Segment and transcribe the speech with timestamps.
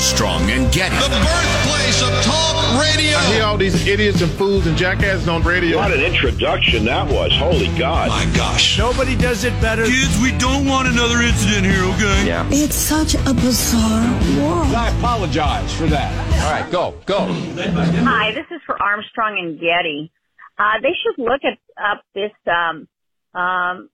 [0.00, 0.96] Armstrong and Getty.
[0.96, 3.18] The birthplace of talk radio.
[3.18, 5.76] I hear all these idiots and fools and jackasses on radio.
[5.76, 7.30] What an introduction that was.
[7.34, 8.08] Holy God.
[8.08, 8.78] My gosh.
[8.78, 9.84] Nobody does it better.
[9.84, 12.26] Kids, we don't want another incident here, okay?
[12.26, 12.48] Yeah.
[12.50, 14.08] It's such a bizarre
[14.40, 14.74] world.
[14.74, 16.10] I apologize for that.
[16.44, 17.26] All right, go, go.
[17.28, 20.10] Hi, this is for Armstrong and Getty.
[20.58, 22.32] Uh, they should look at up this.
[22.46, 22.88] Um,
[23.38, 23.90] um,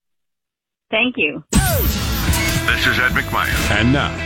[0.88, 1.42] thank you.
[1.50, 3.70] This is Ed McMahon.
[3.72, 4.16] And now,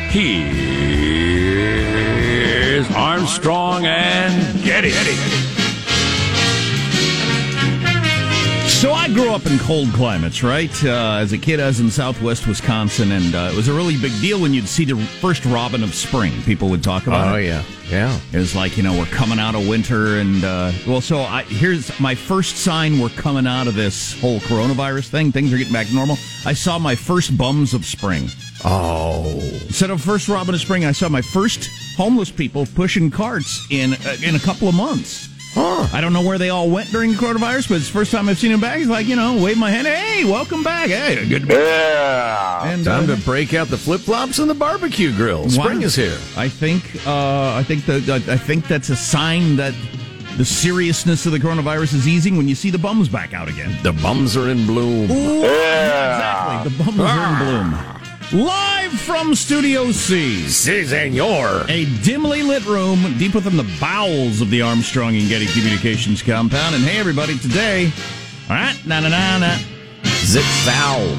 [2.85, 4.91] here's Armstrong and Getty.
[8.69, 10.71] So I grew up in cold climates, right?
[10.85, 13.99] Uh, as a kid, I was in Southwest Wisconsin, and uh, it was a really
[13.99, 16.33] big deal when you'd see the first robin of spring.
[16.45, 17.45] People would talk about Oh it.
[17.45, 18.19] yeah, yeah.
[18.33, 21.43] It was like you know we're coming out of winter, and uh, well, so I,
[21.43, 25.31] here's my first sign we're coming out of this whole coronavirus thing.
[25.31, 26.17] Things are getting back to normal.
[26.47, 28.29] I saw my first bums of spring.
[28.65, 29.25] Oh,
[29.67, 33.95] Instead of first robin of spring, I saw my first homeless people pushing carts in
[33.95, 35.29] uh, in a couple of months.
[35.55, 35.89] huh.
[35.93, 38.29] I don't know where they all went during the coronavirus, but it's the first time
[38.29, 38.77] I've seen them back.
[38.79, 39.87] He's like, you know, wave my hand.
[39.87, 40.89] Hey, welcome back.
[40.91, 42.65] Hey, good to be Yeah.
[42.71, 45.49] And Time uh, to break out the flip flops and the barbecue grill.
[45.49, 45.85] Spring Wow.
[45.87, 46.19] is here.
[46.37, 49.75] I think uh, I think that I think that's a sign that
[50.37, 53.77] the seriousness of the coronavirus is easing when you see the bums back out again.
[53.83, 55.09] The bums are in bloom.
[55.11, 57.39] Yeah, Exactly, the bums are in
[57.71, 58.00] bloom.
[58.33, 61.65] Live from Studio C, Si, senor.
[61.69, 66.77] a dimly lit room deep within the bowels of the Armstrong and Getty Communications compound.
[66.77, 67.91] And hey, everybody, today,
[68.49, 69.59] all right, na na na na,
[70.05, 71.17] Zip foul.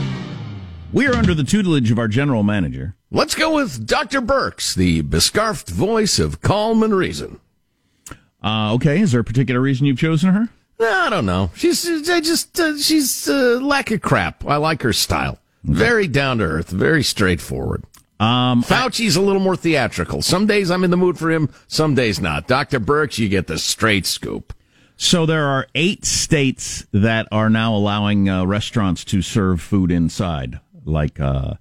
[0.94, 2.96] we are under the tutelage of our general manager.
[3.12, 4.22] Let's go with Dr.
[4.22, 7.42] Birx, the bescarfed voice of calm and reason.
[8.42, 10.48] Uh, okay, is there a particular reason you've chosen her?
[10.80, 11.52] I don't know.
[11.56, 14.46] She's I just uh, she's uh, lack of crap.
[14.48, 15.38] I like her style.
[15.64, 17.84] Very down to earth, very straightforward.
[18.20, 20.22] Um, Fauci's a little more theatrical.
[20.22, 22.48] Some days I'm in the mood for him, some days not.
[22.48, 22.80] Dr.
[22.80, 24.54] Birx, you get the straight scoop.
[24.96, 30.60] So there are eight states that are now allowing uh, restaurants to serve food inside,
[30.86, 31.56] like uh,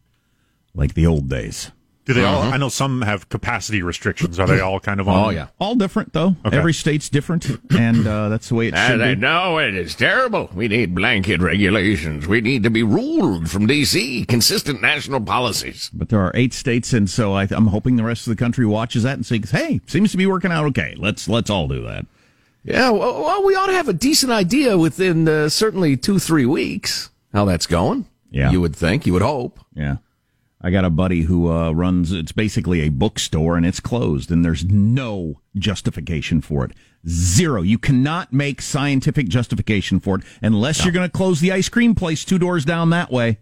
[0.75, 1.71] like the old days.
[2.11, 2.43] Do they all?
[2.43, 4.41] I know some have capacity restrictions.
[4.41, 5.27] Are they all kind of on?
[5.27, 5.47] Oh yeah.
[5.61, 6.35] All different though.
[6.45, 6.57] Okay.
[6.57, 9.15] Every state's different, and uh, that's the way it should be.
[9.15, 10.51] no, it is terrible.
[10.53, 12.27] We need blanket regulations.
[12.27, 14.25] We need to be ruled from D.C.
[14.25, 15.89] Consistent national policies.
[15.93, 18.67] But there are eight states, and so I, I'm hoping the rest of the country
[18.67, 20.97] watches that and says, "Hey, seems to be working out okay.
[20.99, 22.07] Let's let's all do that."
[22.65, 26.45] Yeah, well, well we ought to have a decent idea within uh, certainly two, three
[26.45, 28.07] weeks how that's going.
[28.33, 28.51] Yeah.
[28.51, 29.61] You would think, you would hope.
[29.75, 29.99] Yeah.
[30.63, 34.45] I got a buddy who uh, runs, it's basically a bookstore and it's closed and
[34.45, 36.73] there's no justification for it.
[37.09, 37.63] Zero.
[37.63, 41.95] You cannot make scientific justification for it unless you're going to close the ice cream
[41.95, 43.39] place two doors down that way.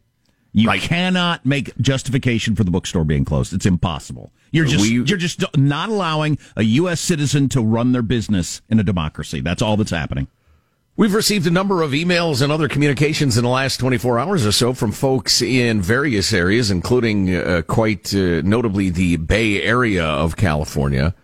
[0.53, 0.81] You Right.
[0.81, 3.53] cannot make justification for the bookstore being closed.
[3.53, 4.33] It's impossible.
[4.53, 7.01] You're just We- you're just not allowing a U.S.
[7.01, 9.41] citizen to run their business in a democracy.
[9.41, 10.29] That's all that's happening.
[10.99, 14.51] We've received a number of emails and other communications in the last 24 hours or
[14.51, 20.35] so from folks in various areas, including uh, quite uh, notably the Bay Area of
[20.35, 21.15] California,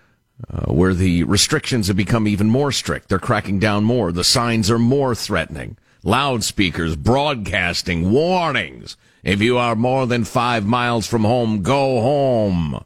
[0.49, 3.09] uh, where the restrictions have become even more strict.
[3.09, 4.13] They're cracking down more.
[4.13, 5.77] The signs are more threatening.
[6.05, 8.97] Loudspeakers broadcasting warnings.
[9.25, 12.85] If you are more than five miles from home, go home.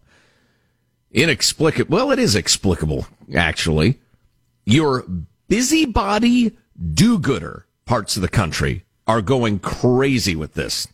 [1.13, 1.95] Inexplicable.
[1.95, 3.99] Well, it is explicable, actually.
[4.65, 5.05] Your
[5.49, 6.57] busybody
[6.95, 10.89] do-gooder parts of the country are going crazy with this.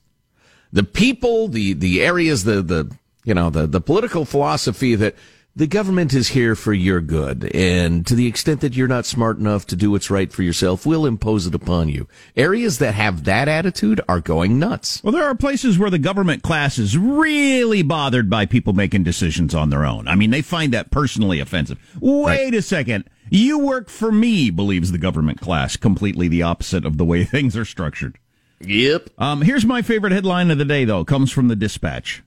[0.72, 5.14] The people, the, the areas, the, the, you know, the, the political philosophy that
[5.56, 7.54] the government is here for your good.
[7.54, 10.84] And to the extent that you're not smart enough to do what's right for yourself,
[10.84, 12.08] we'll impose it upon you.
[12.36, 15.00] Areas that have that attitude are going nuts.
[15.04, 19.54] Well, there are places where the government class is really bothered by people making decisions
[19.54, 20.08] on their own.
[20.08, 21.78] I mean, they find that personally offensive.
[22.00, 23.08] Wait a second.
[23.30, 25.76] You work for me, believes the government class.
[25.76, 28.18] Completely the opposite of the way things are structured.
[28.60, 29.10] Yep.
[29.18, 31.04] Um, here's my favorite headline of the day, though.
[31.04, 32.22] Comes from the dispatch.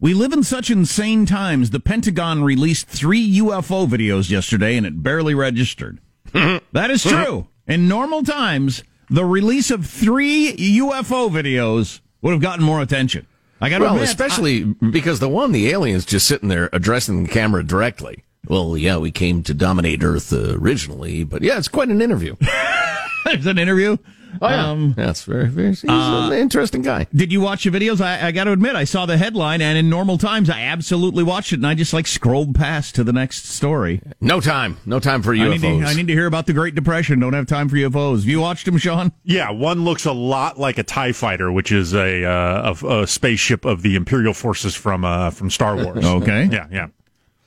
[0.00, 1.70] We live in such insane times.
[1.70, 5.98] The Pentagon released three UFO videos yesterday and it barely registered.
[6.32, 7.46] that is true.
[7.66, 13.26] In normal times, the release of three UFO videos would have gotten more attention.
[13.60, 17.22] I got to Well, admit, especially because the one, the aliens just sitting there addressing
[17.22, 18.24] the camera directly.
[18.48, 22.36] Well, yeah, we came to dominate Earth uh, originally, but yeah, it's quite an interview.
[23.24, 23.96] there's an interview.
[24.42, 24.70] Oh, yeah.
[24.70, 27.06] Um, That's very, very, he's uh, an interesting guy.
[27.14, 28.00] Did you watch the videos?
[28.00, 31.22] I, I got to admit, I saw the headline, and in normal times, I absolutely
[31.22, 34.02] watched it, and I just like scrolled past to the next story.
[34.20, 34.78] No time.
[34.86, 35.50] No time for I UFOs.
[35.62, 37.20] need, to, I need to hear about the Great Depression.
[37.20, 38.16] Don't have time for UFOs.
[38.16, 39.12] Have you watched them, Sean?
[39.22, 43.06] Yeah, one looks a lot like a Tie Fighter, which is a uh, a, a
[43.06, 46.04] spaceship of the Imperial forces from uh, from Star Wars.
[46.04, 46.48] Okay.
[46.50, 46.88] Yeah, yeah.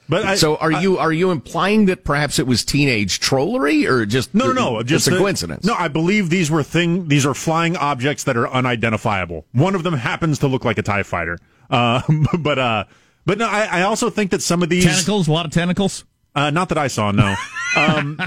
[0.10, 3.86] But I- so are I- you are you implying that perhaps it was teenage trollery
[3.86, 4.84] or just No, no, no.
[4.84, 5.66] just a the- coincidence?
[5.66, 7.08] No, I believe these were thing.
[7.08, 9.46] These are flying objects that are unidentifiable.
[9.52, 11.38] One of them happens to look like a Tie Fighter.
[11.70, 12.02] Uh,
[12.40, 12.86] but uh,
[13.26, 16.06] but no, I, I also think that some of these Tentacles, a lot of tentacles.
[16.34, 17.12] Uh, not that I saw.
[17.12, 17.36] No.
[17.76, 18.18] Um,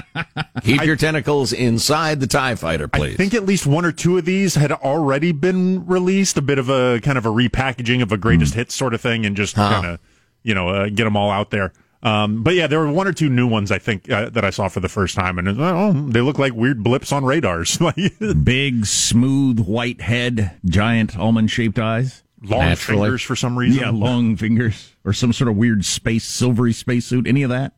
[0.63, 3.15] Keep your tentacles inside the Tie Fighter, please.
[3.15, 6.37] I think at least one or two of these had already been released.
[6.37, 9.25] A bit of a kind of a repackaging of a greatest hits sort of thing,
[9.25, 9.99] and just kind of
[10.43, 11.73] you know uh, get them all out there.
[12.03, 14.49] Um, but yeah, there were one or two new ones I think uh, that I
[14.49, 17.77] saw for the first time, and oh, they look like weird blips on radars.
[18.43, 22.23] Big, smooth, white head, giant almond-shaped eyes.
[22.41, 23.01] long Naturally.
[23.03, 23.81] fingers for some reason.
[23.83, 27.27] Yeah, long fingers or some sort of weird space, silvery spacesuit.
[27.27, 27.73] Any of that?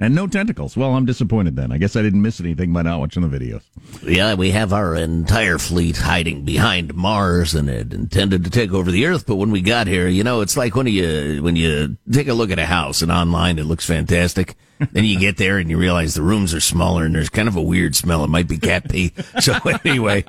[0.00, 0.76] And no tentacles.
[0.76, 1.72] Well, I'm disappointed then.
[1.72, 3.62] I guess I didn't miss anything by not watching the videos.
[4.04, 8.92] Yeah, we have our entire fleet hiding behind Mars and it intended to take over
[8.92, 11.96] the Earth, but when we got here, you know, it's like when you when you
[12.12, 14.54] take a look at a house and online it looks fantastic.
[14.92, 17.56] Then you get there and you realize the rooms are smaller and there's kind of
[17.56, 18.24] a weird smell.
[18.24, 19.12] It might be cat pee.
[19.40, 19.54] So
[19.84, 20.24] anyway,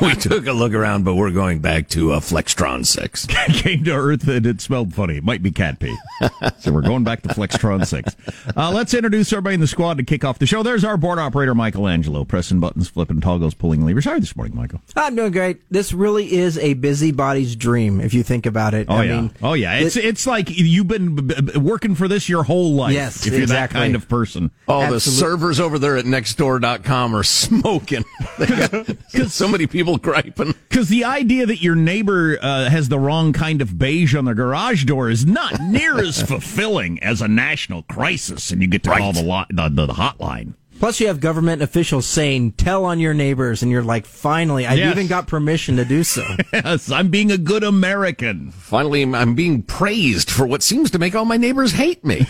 [0.00, 3.26] we took a look around, but we're going back to uh, Flextron 6.
[3.60, 5.16] Came to Earth and it smelled funny.
[5.16, 5.96] It might be cat pee.
[6.58, 8.16] so we're going back to Flextron 6.
[8.56, 10.62] Uh, let's introduce everybody in the squad to kick off the show.
[10.62, 14.04] There's our board operator, Michelangelo, pressing buttons, flipping toggles, pulling levers.
[14.04, 14.80] How are you this morning, Michael?
[14.94, 15.60] I'm doing great.
[15.70, 18.86] This really is a busybody's dream, if you think about it.
[18.88, 19.74] Oh I yeah, mean, oh yeah.
[19.74, 22.92] It's it's like you've been b- b- working for this your whole life.
[22.92, 23.75] Yes, if you're exactly.
[23.76, 24.50] That kind of person.
[24.68, 28.04] Oh, the servers over there at nextdoor.com are smoking.
[28.38, 30.54] They got, got so many people griping.
[30.68, 34.34] Because the idea that your neighbor uh, has the wrong kind of beige on their
[34.34, 38.90] garage door is not near as fulfilling as a national crisis, and you get to
[38.90, 40.52] call the, lot, the, the hotline.
[40.78, 44.76] Plus, you have government officials saying, tell on your neighbors, and you're like, finally, I've
[44.76, 44.92] Yes.
[44.94, 46.22] even got permission to do so.
[46.52, 48.50] Yes, I'm being a good American.
[48.50, 52.26] Finally, I'm being praised for what seems to make all my neighbors hate me.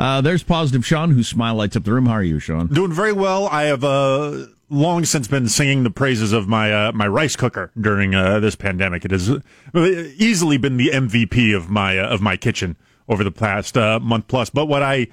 [0.00, 2.06] Uh, there's positive Sean, whose smile lights up the room.
[2.06, 2.68] How are you, Sean?
[2.68, 3.48] Doing very well.
[3.48, 7.70] I have uh, long since been singing the praises of my uh, my rice cooker
[7.78, 9.04] during uh, this pandemic.
[9.04, 9.40] It has uh,
[9.74, 12.76] easily been the MVP of my uh, of my kitchen
[13.10, 14.48] over the past month plus.
[14.48, 15.08] But what I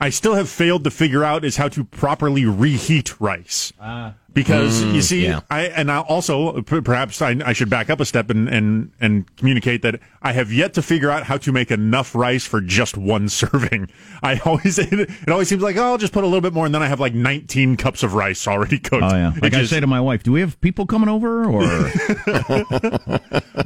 [0.00, 3.72] I still have failed to figure out is how to properly reheat rice.
[3.80, 4.14] Ah.
[4.32, 5.40] Because you mm, see, yeah.
[5.50, 8.92] I and I also p- perhaps I, I should back up a step and, and
[9.00, 12.60] and communicate that I have yet to figure out how to make enough rice for
[12.60, 13.90] just one serving.
[14.22, 16.74] I always it, always seems like oh I'll just put a little bit more and
[16.74, 19.02] then I have like 19 cups of rice already cooked.
[19.02, 19.32] Oh yeah.
[19.34, 21.60] It Like I say to my wife, do we have people coming over or?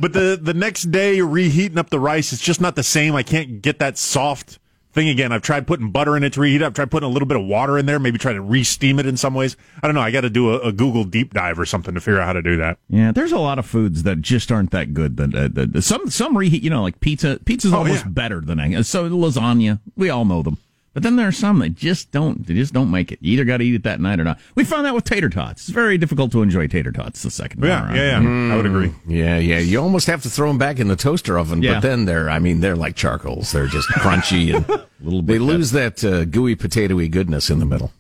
[0.01, 3.15] but the the next day reheating up the rice, it's just not the same.
[3.15, 4.59] I can't get that soft
[4.93, 5.33] thing again.
[5.33, 6.63] I've tried putting butter in it to reheat.
[6.63, 6.65] it.
[6.65, 9.07] I've tried putting a little bit of water in there, maybe try to re-steam it
[9.07, 9.57] in some ways.
[9.83, 10.01] I don't know.
[10.01, 12.33] I got to do a, a Google deep dive or something to figure out how
[12.35, 12.79] to do that.
[12.89, 15.17] yeah, there's a lot of foods that just aren't that good.
[15.17, 17.39] That, uh, that some some reheat, you know, like pizza.
[17.45, 18.11] Pizza's Oh, almost yeah.
[18.11, 18.83] better than I.
[18.83, 20.59] So lasagna, we all know them.
[20.95, 22.47] But then there are some that just don't.
[22.47, 23.19] They just don't make it.
[23.23, 24.39] You either got to eat it that night or not.
[24.55, 25.63] We found that with tater tots.
[25.63, 27.97] It's very difficult to enjoy tater tots the second time Yeah, around.
[27.97, 28.53] yeah, yeah.
[28.53, 28.93] I would agree.
[29.09, 29.59] Yeah, yeah.
[29.59, 31.75] You almost have to throw them back in the toaster oven, Yeah.
[31.75, 33.53] but then they're, I mean, they're like charcoals.
[33.53, 34.69] They're just crunchy and
[35.01, 37.91] little they lose that uh, gooey potatoy goodness in the middle.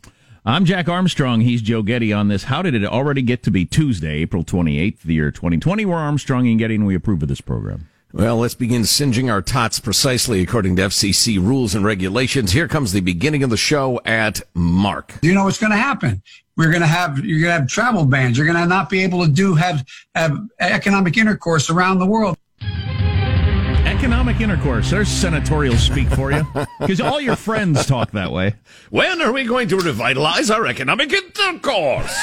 [0.45, 1.40] I'm Jack Armstrong.
[1.40, 2.45] He's Joe Getty on this.
[2.45, 5.85] How did it already get to be Tuesday, April 28th, the year 2020?
[5.87, 7.88] We're Armstrong and Getty, and we approve of this program.
[8.14, 12.52] Well, let's begin singeing our tots precisely according to FCC rules and regulations.
[12.52, 15.14] Here comes the beginning of the show at Mark.
[15.23, 16.23] you know what's going to happen.
[16.57, 18.37] We're going to have you're going to have travel bans.
[18.37, 22.37] You're going to not be able to do have have economic intercourse around the world.
[23.87, 24.90] Economic intercourse.
[24.90, 26.47] There's senatorial speak for you.
[26.81, 28.57] Because all your friends talk that way.
[28.90, 32.14] When are we going to revitalize our economic intercourse?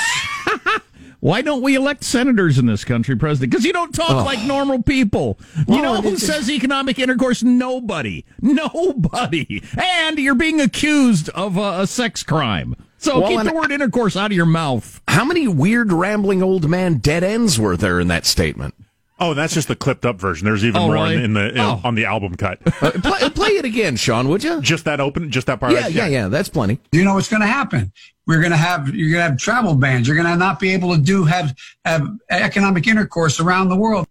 [1.22, 3.52] Why don't we elect senators in this country, President?
[3.52, 5.38] Because you don't talk like normal people.
[5.68, 7.44] you know who says economic intercourse?
[7.44, 8.26] Nobody.
[8.42, 9.62] Nobody.
[9.78, 12.76] And you're being accused of a, a sex crime.
[12.98, 15.02] So Well, keep the word intercourse out of your mouth.
[15.08, 18.76] How many weird rambling old man dead ends were there in that statement?
[19.20, 20.46] Oh, that's just the clipped up version.
[20.46, 21.16] There's even Oh, more really?
[21.16, 21.82] in, in the in, Oh.
[21.84, 22.60] on the album cut.
[22.82, 24.62] Uh, play, play it again, Sean, would you?
[24.62, 25.74] just that open, just that part.
[25.74, 26.28] Yeah, yeah, yeah.
[26.30, 26.80] That's plenty.
[26.94, 27.92] You know what's going to happen.
[28.26, 30.08] We're going to have you're going to have travel bans.
[30.08, 34.08] You're going to not be able to do have have economic intercourse around the world.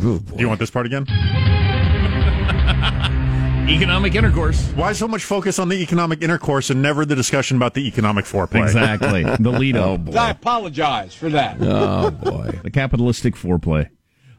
[0.00, 1.06] Do you want this part again?
[3.68, 4.60] Economic intercourse.
[4.72, 8.24] Why so much focus on the economic intercourse and never the discussion about the economic
[8.24, 8.62] foreplay?
[8.64, 9.22] Exactly.
[9.42, 10.14] The lead Oh, up.
[10.14, 11.56] I apologize for that.
[11.60, 12.58] Oh, boy.
[12.62, 13.88] The capitalistic foreplay.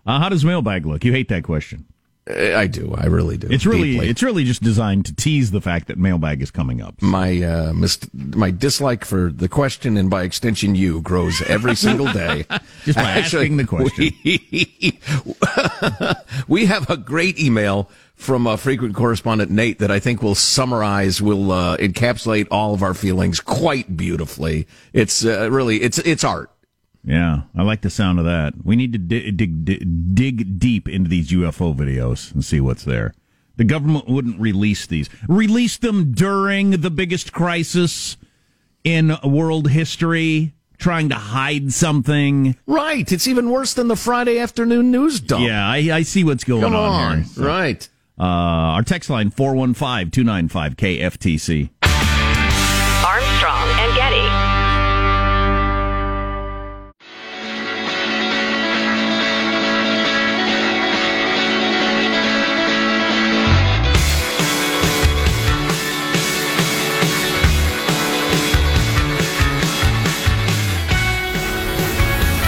[0.06, 1.03] Uh, how does mailbag look?
[1.06, 1.86] You hate that question.
[2.30, 2.94] I do.
[2.98, 3.48] I really do.
[3.51, 4.08] It's really Deeply.
[4.10, 7.01] it's really just designed to tease the fact that mailbag is coming up.
[7.01, 12.10] my uh, mis- my dislike for the question and by extension you grows every single
[12.13, 12.46] day.
[12.86, 14.12] Just by asking the question.
[14.24, 15.00] We,
[16.48, 17.89] we have a great email
[18.24, 22.82] from uh, frequent correspondent Nate that I think will summarize, will uh, encapsulate all of
[22.82, 24.68] our feelings quite beautifully.
[24.94, 26.50] It's uh, really it's it's art.
[27.06, 28.53] Yeah, I like the sound of that.
[28.63, 32.86] We need to dig, dig, dig, dig deep into these UFO videos and see what's
[32.86, 33.13] there.
[33.58, 35.10] The government wouldn't release these.
[35.27, 38.15] Release them during the biggest crisis
[38.86, 42.56] in world history, trying to hide something.
[42.65, 43.12] Right.
[43.12, 45.46] It's even worse than the Friday afternoon news dump.
[45.46, 47.18] Yeah, I, I see what's going Come on, on.
[47.18, 47.25] here.
[47.25, 47.89] So, Right.
[48.20, 51.70] Uh, our text line 415 295 KFTC.
[53.05, 54.53] Armstrong and Getty.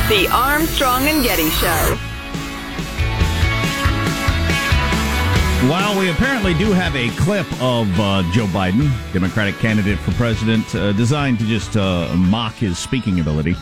[0.08, 1.98] The Armstrong and Getty Show.
[5.70, 10.76] While we apparently do have a clip of uh, Joe Biden, Democratic candidate for president,
[10.76, 13.56] uh, designed to just uh, mock his speaking ability,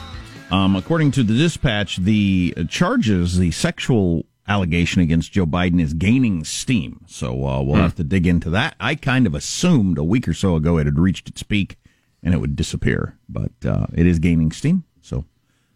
[0.52, 6.44] um, according to the dispatch, the charges, the sexual allegation against Joe Biden is gaining
[6.44, 7.06] steam.
[7.08, 7.82] So uh, we'll Hmm.
[7.84, 8.76] have to dig into that.
[8.82, 11.78] I kind of assumed a week or so ago it had reached its peak
[12.22, 14.84] and it would disappear, but uh, it is gaining steam.
[15.02, 15.24] So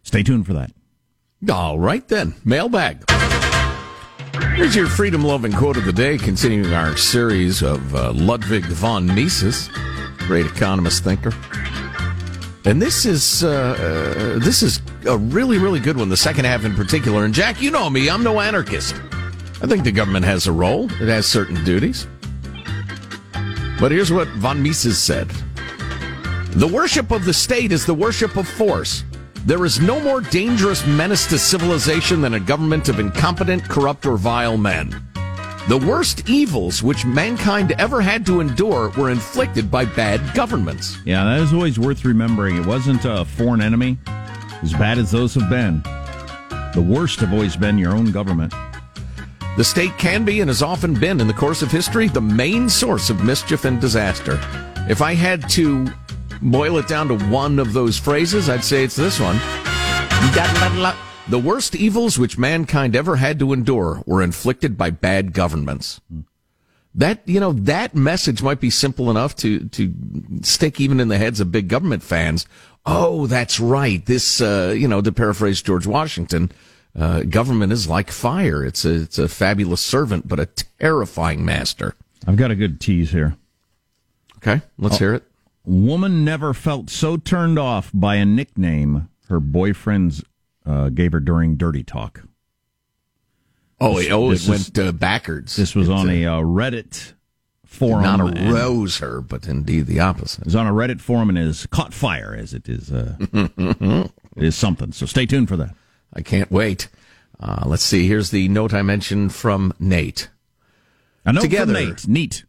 [0.04, 0.72] stay tuned for that.
[1.50, 3.06] All right then, mailbag.
[4.56, 9.06] Here's your freedom loving quote of the day, continuing our series of uh, Ludwig von
[9.06, 9.70] Mises,
[10.20, 11.32] great economist thinker.
[12.66, 16.10] And this is uh, uh, this is a really really good one.
[16.10, 17.24] The second half in particular.
[17.24, 18.96] And Jack, you know me, I'm no anarchist.
[19.62, 20.86] I think the government has a role.
[20.86, 22.08] It has certain duties.
[23.80, 25.30] But here's what von Mises said:
[26.50, 29.04] The worship of the state is the worship of force.
[29.48, 34.18] There is no more dangerous menace to civilization than a government of incompetent, corrupt, or
[34.18, 34.90] vile men.
[35.70, 40.98] The worst evils which mankind ever had to endure were inflicted by bad governments.
[41.06, 42.58] Yeah, that is always worth remembering.
[42.58, 43.98] It wasn't a foreign enemy,
[44.64, 45.82] as bad as those have been.
[46.74, 48.54] The worst have always been your own government.
[49.56, 52.68] The state can be and has often been, in the course of history, the main
[52.68, 54.42] source of mischief and disaster.
[54.90, 55.88] If I had to
[56.42, 59.38] boil it down to one of those phrases, I'd say it's this one.
[61.30, 66.00] The worst evils which mankind ever had to endure were inflicted by bad governments.
[66.96, 69.94] That, you know, that message might be simple enough to, to
[70.42, 72.46] stick even in the heads of big government fans.
[72.86, 74.04] Oh, that's right.
[74.06, 76.52] This, uh, you know, to paraphrase George Washington,
[76.98, 78.64] uh, government is like fire.
[78.66, 80.46] It's a, it's a fabulous servant, but a
[80.80, 81.94] terrifying master.
[82.26, 83.36] I've got a good tease here.
[84.38, 85.00] Okay, let's Oh.
[85.00, 85.24] hear it.
[85.68, 90.24] Woman never felt so turned off by a nickname her boyfriends
[90.66, 92.24] uh, gave her during dirty talk.
[93.80, 95.58] Oh, it, oh, it went uh, backwards.
[95.58, 97.12] This was It, on uh, a uh, Reddit
[97.66, 98.04] forum.
[98.04, 100.40] Not arouse her, but indeed the opposite.
[100.40, 102.90] It was on a Reddit forum and is caught fire as it is.
[102.90, 104.94] Uh, it is something.
[104.94, 105.76] So stay tuned for that.
[106.14, 106.88] I can't wait.
[107.42, 108.08] Uh, let's see.
[108.08, 110.30] Here's the note I mentioned from Nate.
[111.26, 112.08] A note from together, Nate.
[112.08, 112.46] Neat.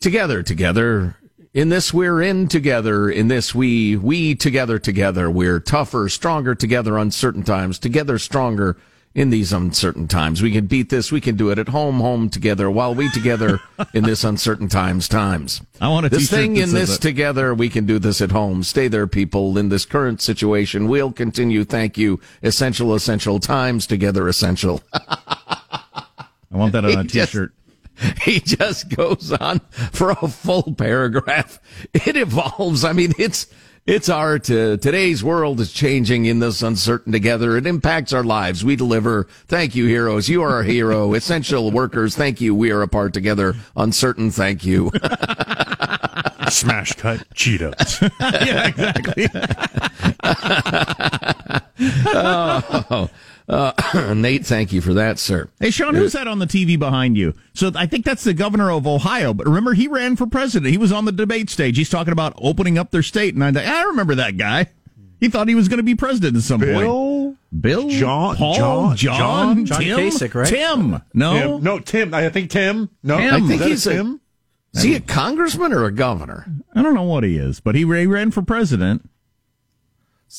[0.00, 1.16] Together, together.
[1.52, 3.10] In this we're in together.
[3.10, 5.28] In this we, we together, together.
[5.28, 7.80] We're tougher, stronger together, uncertain times.
[7.80, 8.76] Together, stronger
[9.16, 10.42] in these uncertain times.
[10.42, 11.10] We can beat this.
[11.10, 13.58] We can do it at home, home together, while we together
[13.92, 15.60] in this uncertain times, times.
[15.80, 17.02] I want a this thing in this that.
[17.02, 17.52] together.
[17.52, 18.62] We can do this at home.
[18.62, 19.58] Stay there, people.
[19.58, 21.64] In this current situation, we'll continue.
[21.64, 22.20] Thank you.
[22.44, 24.82] Essential, essential times together, essential.
[26.52, 27.52] I want that on a t-shirt.
[28.22, 29.60] he just goes on
[29.92, 31.60] for a full paragraph.
[31.92, 32.84] It evolves.
[32.84, 33.46] I mean, it's
[33.86, 34.50] it's art.
[34.50, 37.56] Uh, today's world is changing in this uncertain together.
[37.56, 38.64] It impacts our lives.
[38.64, 39.24] We deliver.
[39.48, 40.28] Thank you, heroes.
[40.28, 41.14] You are a hero.
[41.20, 42.14] Essential workers.
[42.14, 42.54] Thank you.
[42.54, 43.54] We are apart together.
[43.76, 44.30] Uncertain.
[44.30, 44.90] Thank you.
[46.48, 48.00] Smash cut Cheetos.
[48.20, 49.28] yeah, exactly.
[52.14, 53.10] oh,
[53.50, 55.48] uh, Nate, thank you for that, sir.
[55.58, 57.34] Hey, Sean, who's that on the TV behind you?
[57.52, 59.34] So I think that's the governor of Ohio.
[59.34, 60.70] But remember, he ran for president.
[60.70, 61.76] He was on the debate stage.
[61.76, 64.68] He's talking about opening up their state, and I I remember that guy.
[65.18, 66.80] He thought he was going to be president at some Bill?
[66.80, 67.60] point.
[67.60, 70.48] Bill, John, Paul, John, John, John Tim, Kasich, right?
[70.48, 71.02] Tim.
[71.12, 71.62] No, Tim.
[71.64, 72.14] No, Tim.
[72.14, 72.88] I think Tim.
[73.02, 73.34] No, Tim.
[73.34, 74.20] I Is think that he's a, Tim.
[74.72, 76.46] is he a congressman or a governor?
[76.74, 79.09] I don't know what he is, but he, he ran for president.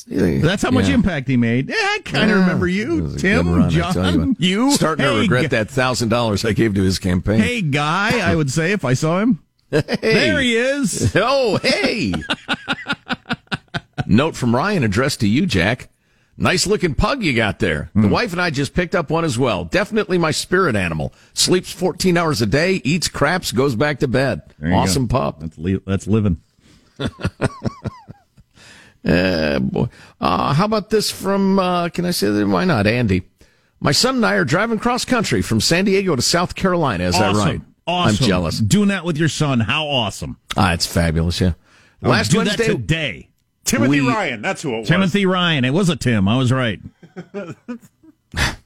[0.08, 0.94] That's how much Yeah.
[0.94, 1.68] impact he made.
[1.68, 2.42] Yeah, I kind of Yeah.
[2.42, 4.36] remember you, was a good Tim, run, John, what.
[4.40, 4.72] you.
[4.72, 7.40] starting to regret that thousand dollars I gave to his campaign.
[7.40, 9.40] Hey, guy, I would say if I saw him.
[9.70, 11.14] There he is.
[11.16, 12.12] Oh, hey.
[14.06, 15.88] Note from Ryan addressed to you, Jack.
[16.38, 17.90] Nice looking pug you got there.
[17.94, 18.10] The hmm.
[18.10, 19.64] wife and I just picked up one as well.
[19.64, 21.12] Definitely my spirit animal.
[21.34, 24.42] Sleeps 14 hours a day, eats craps, goes back to bed.
[24.64, 25.18] Awesome go.
[25.18, 25.40] pup.
[25.40, 26.40] That's, li- that's living.
[29.04, 29.88] Uh, boy.
[30.20, 32.46] Uh, how about this from, uh, can I say that?
[32.46, 32.86] Why not?
[32.86, 33.22] Andy.
[33.80, 37.04] My son and I are driving cross country from San Diego to South Carolina.
[37.04, 37.44] Is that Awesome.
[37.48, 37.60] right?
[37.86, 38.22] Awesome.
[38.24, 38.58] I'm jealous.
[38.60, 40.36] Doing that with your son, how awesome.
[40.56, 41.54] Ah, it's fabulous, yeah.
[42.00, 43.28] I Last do Wednesday, that today.
[43.64, 44.88] Timothy We- Ryan, that's who it was.
[44.88, 45.64] Timothy Ryan.
[45.64, 46.28] It was a Tim.
[46.28, 46.80] I was right.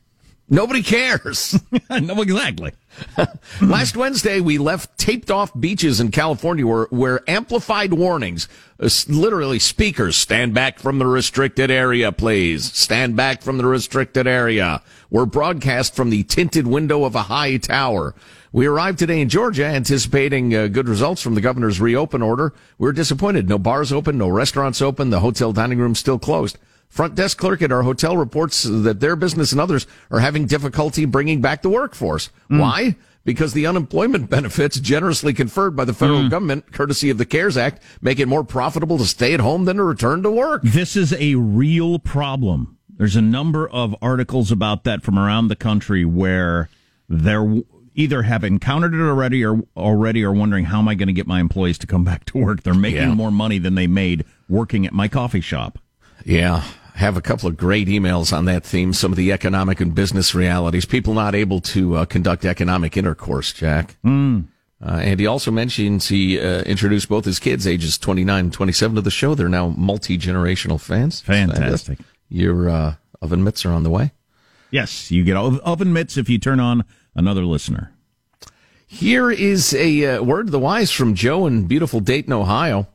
[0.48, 1.58] nobody cares.
[1.90, 2.72] no, exactly.
[3.60, 8.48] Last Wednesday, we left taped off beaches in California where, where amplified warnings,
[8.80, 12.72] uh, literally speakers, stand back from the restricted area, please.
[12.72, 17.56] Stand back from the restricted area, were broadcast from the tinted window of a high
[17.56, 18.14] tower.
[18.52, 22.54] We arrived today in Georgia anticipating uh, good results from the governor's reopen order.
[22.78, 23.48] We're disappointed.
[23.48, 26.56] No bars open, no restaurants open, the hotel dining room still closed.
[26.88, 31.04] Front desk clerk at our hotel reports that their business and others are having difficulty
[31.04, 32.30] bringing back the workforce.
[32.48, 32.58] Hmm.
[32.58, 32.96] Why?
[33.24, 36.28] Because the unemployment benefits generously conferred by the federal hmm.
[36.28, 39.76] government, courtesy of the CARES Act, make it more profitable to stay at home than
[39.76, 40.62] to return to work.
[40.62, 42.78] This is a real problem.
[42.96, 46.70] There's a number of articles about that from around the country where
[47.08, 47.62] they're
[47.94, 51.26] either have encountered it already or already are wondering how am I going to get
[51.26, 52.62] my employees to come back to work.
[52.62, 53.14] They're making Yeah.
[53.14, 55.78] more money than they made working at my coffee shop.
[56.24, 56.62] Yeah.
[56.94, 58.92] Have a couple of great emails on that theme.
[58.92, 60.86] Some of the economic and business realities.
[60.86, 63.96] People not able to uh, conduct economic intercourse, Jack.
[64.04, 64.46] Mm.
[64.84, 68.96] Uh, and he also mentions he uh, introduced both his kids, ages 29 and 27,
[68.96, 69.34] to the show.
[69.34, 71.20] They're now multi generational fans.
[71.20, 71.98] Fantastic.
[72.28, 74.12] Your uh, oven mitts are on the way.
[74.70, 77.92] Yes, you get oven mitts if you turn on another listener.
[78.86, 82.86] Here is a uh, word to the wise from Joe in beautiful Dayton, Ohio.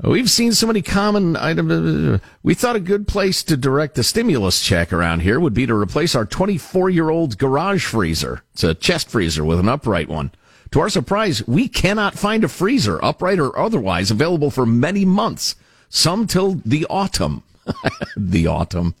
[0.00, 2.20] We've seen so many common items.
[2.44, 5.74] We thought a good place to direct the stimulus check around here would be to
[5.74, 8.44] replace our 24 year old garage freezer.
[8.52, 10.30] It's a chest freezer with an upright one.
[10.70, 15.56] To our surprise, we cannot find a freezer, upright or otherwise, available for many months.
[15.88, 17.42] Some till the autumn.
[18.16, 18.94] the autumn.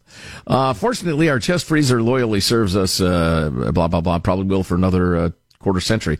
[0.46, 4.74] Uh, fortunately, our chest freezer loyally serves us, uh, blah, blah, blah, probably will for
[4.74, 5.30] another uh,
[5.60, 6.18] quarter century.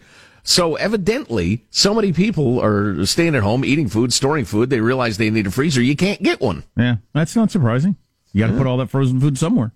[0.48, 4.70] So evidently, so many people are staying at home, eating food, storing food.
[4.70, 5.82] They realize they need a freezer.
[5.82, 6.64] You can't get one.
[6.74, 7.96] Yeah, that's not surprising.
[8.32, 9.72] You got to put all that frozen food somewhere.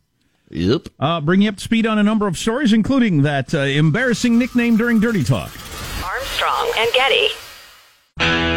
[0.48, 0.88] Yep.
[0.98, 4.38] Uh, bring you up to speed on a number of stories, including that uh, embarrassing
[4.38, 5.50] nickname during Dirty Talk.
[6.02, 8.51] Armstrong and Getty.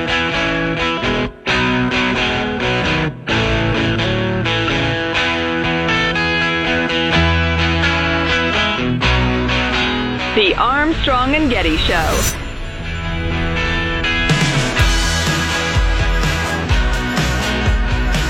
[10.46, 12.22] The Armstrong and Getty Show.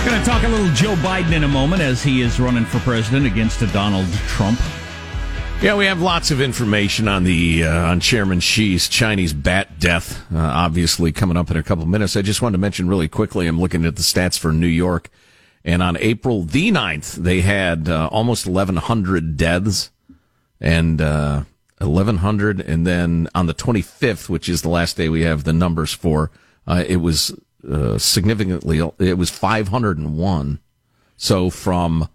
[0.05, 2.79] Going to talk a little Joe Biden in a moment as he is running for
[2.79, 4.57] president against a Donald Trump.
[5.61, 10.25] Yeah, we have lots of information on the uh, on Chairman Xi's Chinese bat death.
[10.33, 12.15] Uh, obviously, coming up in a couple minutes.
[12.15, 13.45] I just wanted to mention really quickly.
[13.45, 15.09] I'm looking at the stats for New York,
[15.65, 19.91] and on April the 9th, they had uh, almost 1,100 deaths,
[20.61, 21.43] and uh,
[21.79, 25.93] 1,100, and then on the 25th, which is the last day we have the numbers
[25.93, 26.31] for,
[26.67, 27.37] uh, it was
[27.69, 28.79] uh, significantly.
[28.99, 30.59] It was 501.
[31.17, 32.09] So from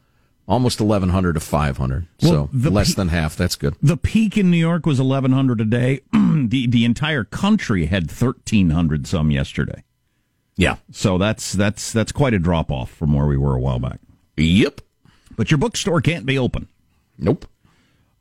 [0.50, 2.06] almost 1,100 to 500.
[2.22, 3.36] Well, so less pe- than half.
[3.36, 3.76] That's good.
[3.82, 6.00] The peak in New York was 1,100 a day.
[6.12, 9.84] the the entire country had 1,300 some yesterday.
[10.56, 10.76] Yeah.
[10.90, 14.00] So that's that's that's quite a drop off from where we were a while back.
[14.36, 14.82] Yep.
[15.36, 16.68] But your bookstore can't be open.
[17.16, 17.46] Nope.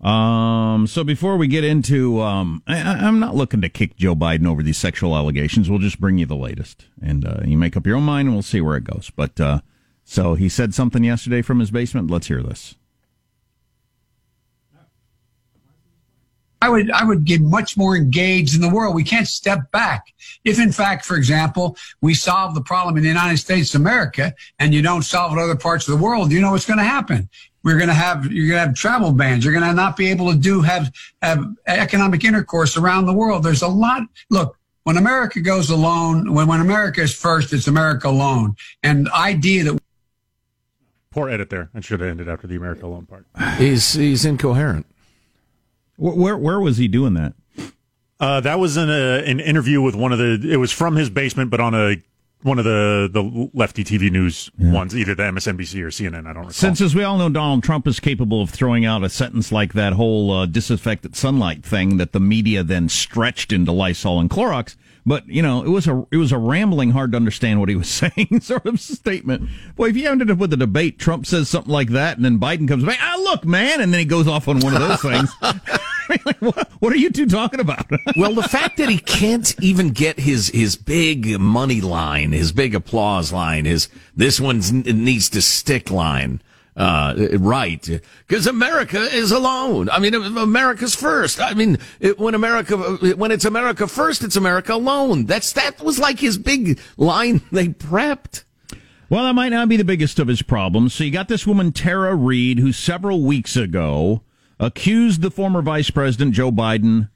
[0.01, 0.87] Um.
[0.87, 4.63] So before we get into, um, I, I'm not looking to kick Joe Biden over
[4.63, 5.69] these sexual allegations.
[5.69, 8.35] We'll just bring you the latest, and uh, you make up your own mind, and
[8.35, 9.11] we'll see where it goes.
[9.13, 9.59] But uh,
[10.05, 12.09] so he said something yesterday from his basement.
[12.09, 12.75] Let's hear this.
[16.61, 18.95] I would I would get much more engaged in the world.
[18.95, 20.13] We can't step back.
[20.43, 24.33] If in fact, for example, we solve the problem in the United States of America
[24.59, 26.83] and you don't solve it other parts of the world, you know what's going to
[26.83, 27.29] happen.
[27.63, 29.43] We're going to have you're going to have travel bans.
[29.43, 30.91] You're going to not be able to do have
[31.21, 33.43] have economic intercourse around the world.
[33.43, 34.03] There's a lot.
[34.29, 38.55] Look, when America goes alone, when when America is first, it's America alone.
[38.83, 39.79] And the idea that
[41.11, 41.69] Poor edit there.
[41.73, 43.25] I should have ended after the America Alone part.
[43.57, 44.85] He's he's incoherent.
[45.97, 47.33] Where where, where was he doing that?
[48.19, 50.39] Uh, that was in a, an interview with one of the.
[50.43, 51.95] It was from his basement, but on a
[52.41, 56.21] one of the the lefty TV news ones, either the MSNBC or CNN.
[56.21, 56.51] I don't recall.
[56.51, 59.73] Since, as we all know, Donald Trump is capable of throwing out a sentence like
[59.73, 64.75] that whole uh, disaffected sunlight thing that the media then stretched into Lysol and Clorox,
[65.05, 67.75] But you know, it was a it was a rambling, hard to understand what he
[67.75, 69.49] was saying sort of statement.
[69.75, 72.39] Boy, if you ended up with a debate, Trump says something like that, and then
[72.39, 75.01] Biden comes back, ah, look, man, and then he goes off on one of those
[75.01, 75.29] things.
[76.25, 77.85] like, what, what are you two talking about?
[78.17, 82.73] well, the fact that he can't even get his his big money line, his big
[82.73, 86.41] applause line, his this one needs to stick line.
[86.75, 88.01] Uh, right.
[88.25, 89.89] Because America is alone.
[89.89, 91.41] I mean, America's first.
[91.41, 95.25] I mean, it, when America, when it's America first, it's America alone.
[95.25, 98.45] That's, that was like his big line they prepped.
[99.09, 100.93] Well, that might not be the biggest of his problems.
[100.93, 104.21] So you got this woman, Tara Reade, who several weeks ago
[104.59, 107.09] accused the former Vice President Joe Biden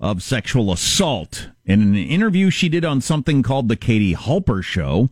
[0.00, 5.10] of sexual assault in an interview she did on something called the Katie Halper Show.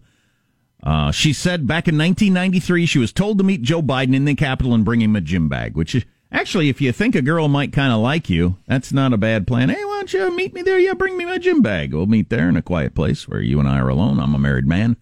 [0.82, 4.34] Uh, she said back in 1993 she was told to meet Joe Biden in the
[4.34, 7.72] Capitol and bring him a gym bag, which actually, if you think a girl might
[7.72, 9.68] kind of like you, that's not a bad plan.
[9.68, 10.78] Hey, why don't you meet me there?
[10.78, 11.94] Yeah, bring me my gym bag.
[11.94, 14.18] We'll meet there in a quiet place where you and I are alone.
[14.18, 14.96] I'm a married man.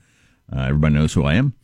[0.54, 1.54] Uh, everybody knows who I am.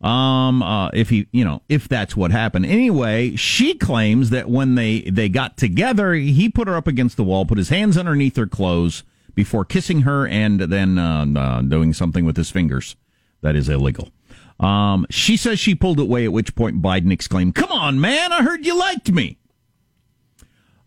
[0.00, 2.66] Um, uh, if he, you know, if that's what happened.
[2.66, 7.24] Anyway, she claims that when they, they got together, he put her up against the
[7.24, 9.04] wall, put his hands underneath her clothes
[9.34, 12.96] before kissing her and then, uh, uh, doing something with his fingers.
[13.40, 14.10] That is illegal.
[14.60, 18.32] Um, she says she pulled it away, at which point Biden exclaimed, Come on, man,
[18.32, 19.38] I heard you liked me.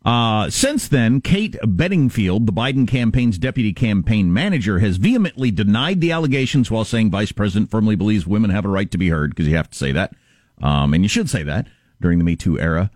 [0.06, 6.12] Uh, since then, Kate Bedingfield, the Biden campaign's deputy campaign manager, has vehemently denied the
[6.12, 9.48] allegations while saying Vice President firmly believes women have a right to be heard, because
[9.48, 10.14] you have to say that.
[10.62, 11.68] Um, and you should say that
[12.00, 12.92] during the Me Too era.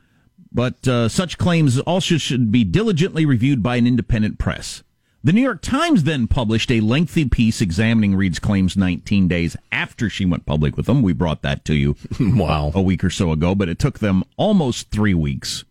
[0.51, 4.83] But uh, such claims also should be diligently reviewed by an independent press.
[5.25, 10.09] The New York Times then published a lengthy piece examining Reade's claims 19 days after
[10.09, 11.01] she went public with them.
[11.01, 12.71] We brought that to you wow.
[12.75, 15.63] a week or so ago, but it took them almost three weeks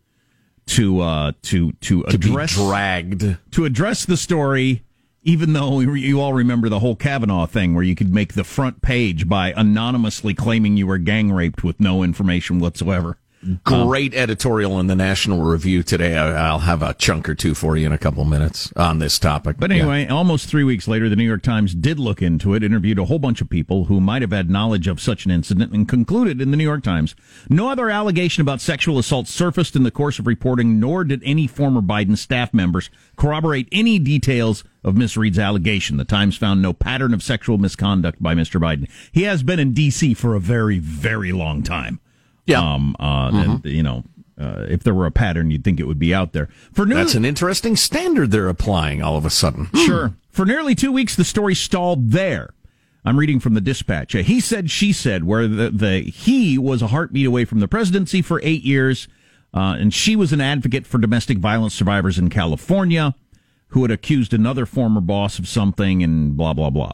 [0.77, 4.83] to uh, to to address to dragged to address the story.
[5.25, 8.83] Even though you all remember the whole Kavanaugh thing, where you could make the front
[8.83, 13.19] page by anonymously claiming you were gang raped with no information whatsoever.
[13.65, 16.17] Great um, editorial in the National Review today.
[16.17, 19.19] I, will have a chunk or two for you in a couple minutes on this
[19.19, 19.57] topic.
[19.59, 20.13] But anyway, yeah.
[20.13, 23.19] almost three weeks later, the New York Times did look into it, interviewed a whole
[23.19, 26.53] bunch of people who might have had knowledge of such an incident, and concluded in
[26.53, 27.17] the New York Times
[27.49, 31.49] no other allegation about sexual assault surfaced in the course of reporting, nor did any
[31.49, 35.97] former Biden staff members corroborate any details of Miss Reade's allegation.
[35.97, 38.61] The Times found no pattern of sexual misconduct by Mr.
[38.61, 38.89] Biden.
[39.11, 40.15] He has been in D.C.
[40.15, 41.99] for a very, very long time.
[42.47, 42.61] Yeah.
[42.61, 43.51] Um, uh, mm-hmm.
[43.51, 44.05] and, you know,
[44.41, 46.49] uh, if there were a pattern, you'd think it would be out there.
[46.73, 49.69] For nearly, that's an interesting standard they're applying all of a sudden.
[49.75, 50.15] Sure.
[50.31, 52.55] For nearly two weeks, the story stalled there.
[53.05, 54.13] I'm reading from the dispatch.
[54.13, 58.23] He said, she said, where the, the he was a heartbeat away from the presidency
[58.23, 59.09] for eight years,
[59.53, 63.15] uh, and she was an advocate for domestic violence survivors in California,
[63.69, 66.93] who had accused another former boss of something, and blah blah blah.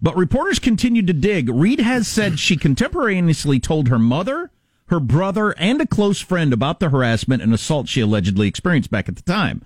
[0.00, 1.48] But reporters continued to dig.
[1.48, 4.50] Reade has said she contemporaneously told her mother
[4.86, 9.08] her brother, and a close friend about the harassment and assault she allegedly experienced back
[9.08, 9.64] at the time.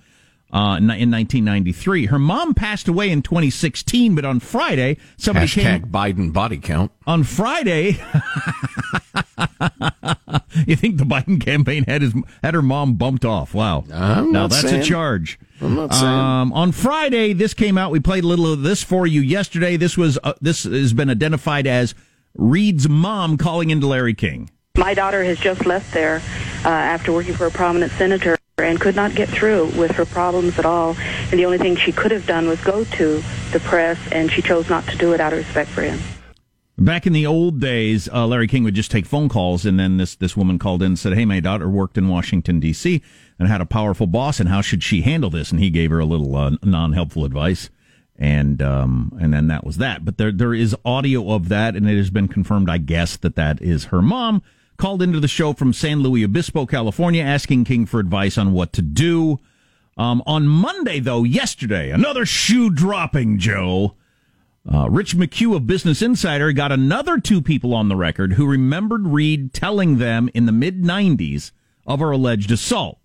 [0.53, 2.07] Uh, in 1993.
[2.07, 5.83] Her mom passed away in 2016, but on Friday, somebody Hashtag came.
[5.83, 6.91] Biden body count.
[7.07, 7.91] On Friday,
[10.67, 13.55] you think the Biden campaign had his had her mom bumped off?
[13.55, 13.85] Wow.
[13.93, 14.81] I'm now that's saying.
[14.81, 15.39] a charge.
[15.61, 16.05] I'm not saying.
[16.05, 17.93] Um, on Friday, this came out.
[17.93, 19.77] We played a little of this for you yesterday.
[19.77, 21.95] This was uh, this has been identified as
[22.35, 24.51] Reade's mom calling into Larry King.
[24.81, 26.23] My daughter has just left there
[26.65, 30.59] uh, after working for a prominent senator and could not get through with her problems
[30.59, 30.97] at all.
[31.31, 34.41] And the only thing she could have done was go to the press, and she
[34.41, 35.99] chose not to do it out of respect for him.
[36.79, 39.99] Back in the old days, uh, Larry King would just take phone calls, and then
[39.99, 43.03] this this woman called in and said, "Hey, my daughter worked in Washington D.C.
[43.39, 45.99] and had a powerful boss, and how should she handle this?" And he gave her
[45.99, 47.69] a little uh, non helpful advice,
[48.17, 50.07] and um, and then that was that.
[50.07, 53.37] But there there is audio of that, and it has been confirmed, I guess, that
[53.37, 54.43] that is her mom
[54.81, 58.73] called into the show from San Luis Obispo, California, asking King for advice on what
[58.73, 59.38] to do.
[59.99, 63.95] Um, on Monday, though, yesterday, another shoe dropping, Joe.
[64.66, 69.07] Uh, Rich McHugh of Business Insider got another two people on the record who remembered
[69.07, 71.53] Reade telling them in the mid 90s
[71.87, 72.99] of her alleged assault.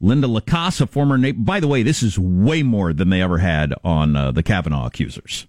[0.00, 1.40] Linda LaCasa, former neighbor.
[1.40, 4.86] By the way, this is way more than they ever had on uh, the Kavanaugh
[4.86, 5.46] accusers.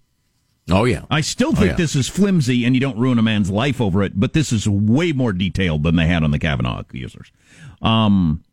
[0.70, 1.06] Oh yeah.
[1.10, 1.76] I still think oh, yeah.
[1.76, 4.68] this is flimsy and you don't ruin a man's life over it, but this is
[4.68, 7.32] way more detailed than they had on the Kavanaugh accusers.
[7.82, 8.44] Um,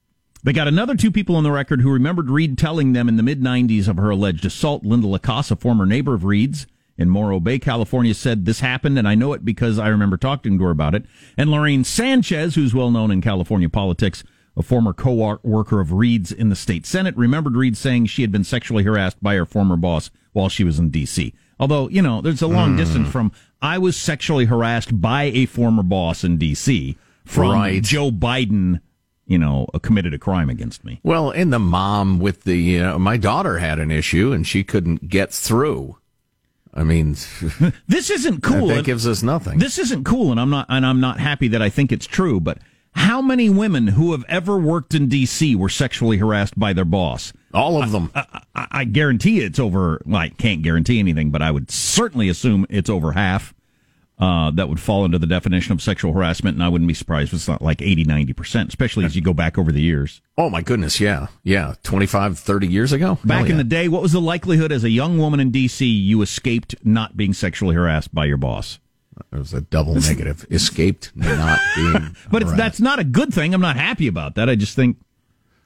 [0.44, 3.22] they got another two people on the record who remembered Reade telling them in the
[3.22, 4.84] mid 90s of her alleged assault.
[4.84, 9.14] Linda LaCasa, former neighbor of Reade's in Morro Bay, California, said this happened, and I
[9.14, 11.06] know it because I remember talking to her about it.
[11.36, 14.22] And Lorraine Sanchez, who's well known in California politics,
[14.56, 18.44] a former co-worker of Reade's in the state Senate, remembered Reade saying she had been
[18.44, 21.34] sexually harassed by her former boss while she was in D.C.
[21.60, 22.76] Although, you know, there's a long Hmm.
[22.76, 26.96] distance from I was sexually harassed by a former boss in D.C.
[27.24, 27.82] from Right.
[27.82, 28.80] Joe Biden,
[29.26, 31.00] you know, committed a crime against me.
[31.02, 34.62] Well, and the mom with the, you know, my daughter had an issue and she
[34.64, 35.96] couldn't get through.
[36.74, 37.16] I mean,
[37.88, 38.66] This isn't cool.
[38.66, 39.58] That gives us nothing.
[39.60, 42.40] This isn't cool, and I'm not and I'm not happy that I think it's true.
[42.40, 42.58] But
[42.94, 45.54] how many women who have ever worked in D.C.
[45.56, 47.32] were sexually harassed by their boss?
[47.52, 48.10] All of them.
[48.14, 50.00] I, I, I guarantee it's over.
[50.06, 53.54] Well, I can't guarantee anything, but I would certainly assume it's over half.
[54.16, 57.30] Uh, that would fall into the definition of sexual harassment, and I wouldn't be surprised
[57.30, 60.22] if it's not like 80, 90%, especially as you go back over the years.
[60.38, 61.26] Oh my goodness, yeah.
[61.42, 63.18] Yeah, 25, 30 years ago?
[63.24, 63.56] Back Hell in yeah.
[63.56, 65.84] the day, what was the likelihood as a young woman in D.C.
[65.84, 68.78] you escaped not being sexually harassed by your boss?
[69.32, 70.46] It was a double negative.
[70.50, 72.16] Escaped not being.
[72.30, 73.54] But it's, that's not a good thing.
[73.54, 74.48] I'm not happy about that.
[74.48, 74.96] I just think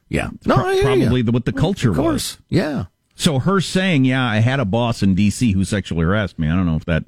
[0.08, 0.30] Yeah.
[0.46, 1.22] no, hear probably ya.
[1.26, 2.36] the, what the culture Of course.
[2.36, 2.38] was.
[2.48, 2.84] Yeah.
[3.14, 5.52] So her saying, "Yeah, I had a boss in D.C.
[5.52, 7.04] who sexually harassed me." I don't know if that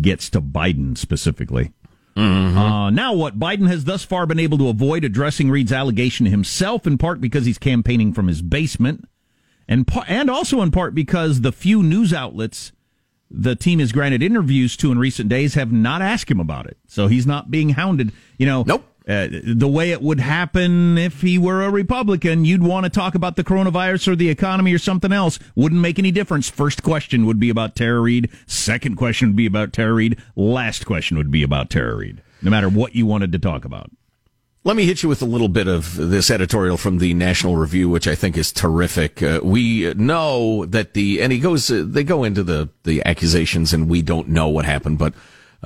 [0.00, 1.72] gets to Biden specifically.
[2.16, 6.86] Uh, now, what Biden has thus far been able to avoid addressing Reade's allegation himself,
[6.86, 9.08] in part because he's campaigning from his basement,
[9.68, 12.72] and and also in part because the few news outlets
[13.34, 16.76] the team has granted interviews to in recent days have not asked him about it.
[16.86, 18.12] So he's not being hounded.
[18.38, 18.84] You know, Nope.
[19.08, 23.14] uh, the way it would happen if he were a Republican, you'd want to talk
[23.14, 25.38] about the coronavirus or the economy or something else.
[25.56, 26.50] Wouldn't make any difference.
[26.50, 28.28] First question would be about Tara Reade.
[28.46, 30.18] Second question would be about Tara Reade.
[30.36, 32.22] Last question would be about Tara Reade.
[32.42, 33.90] No matter what you wanted to talk about.
[34.64, 37.88] Let me hit you with a little bit of this editorial from the National Review,
[37.88, 39.20] which I think is terrific.
[39.20, 43.72] Uh, we know that the, and he goes, uh, they go into the, the accusations
[43.72, 45.14] and we don't know what happened, but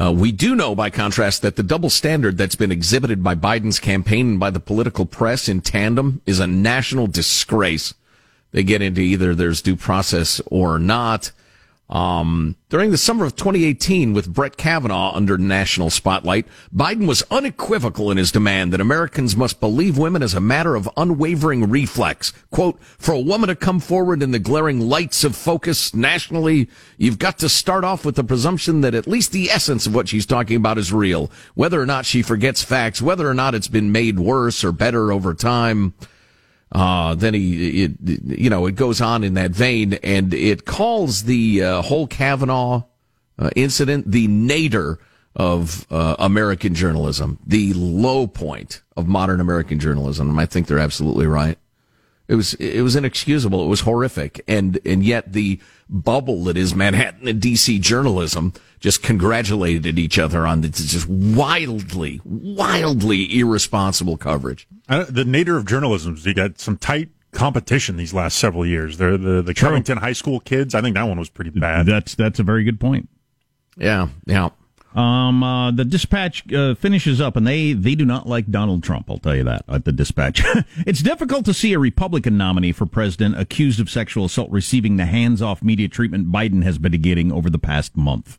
[0.00, 3.78] uh, we do know, by contrast, that the double standard that's been exhibited by Biden's
[3.78, 7.92] campaign and by the political press in tandem is a national disgrace.
[8.52, 11.32] They get into either there's due process or not.
[11.88, 18.10] Um, during the summer of 2018 with Brett Kavanaugh under national spotlight, Biden was unequivocal
[18.10, 22.32] in his demand that Americans must believe women as a matter of unwavering reflex.
[22.50, 27.20] Quote, for a woman to come forward in the glaring lights of focus nationally, you've
[27.20, 30.26] got to start off with the presumption that at least the essence of what she's
[30.26, 31.30] talking about is real.
[31.54, 35.12] Whether or not she forgets facts, whether or not it's been made worse or better
[35.12, 35.94] over time.
[36.76, 41.22] Uh, then he, it, you know, it goes on in that vein and it calls
[41.22, 42.82] the uh, whole Kavanaugh
[43.38, 44.98] uh, incident the nadir
[45.34, 50.38] of uh, American journalism, the low point of modern American journalism.
[50.38, 51.56] I think they're absolutely right.
[52.28, 53.64] It was it was inexcusable.
[53.64, 55.58] It was horrific, and and yet the
[55.88, 62.20] bubble that is Manhattan and DC journalism just congratulated each other on the just wildly,
[62.24, 64.66] wildly irresponsible coverage.
[64.88, 68.98] The nadir of journalism is you got some tight competition these last several years.
[68.98, 70.74] They're the the Covington High School kids.
[70.74, 71.86] I think that one was pretty bad.
[71.86, 73.08] That's that's a very good point.
[73.76, 74.50] Yeah, yeah.
[74.96, 79.10] Um, uh, the dispatch uh, finishes up, and they they do not like Donald Trump.
[79.10, 80.42] I'll tell you that at the dispatch.
[80.86, 85.04] it's difficult to see a Republican nominee for president accused of sexual assault receiving the
[85.04, 88.38] hands-off media treatment Biden has been getting over the past month.